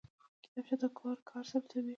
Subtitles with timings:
[0.43, 1.81] کتابچه د کور کار ثبتوي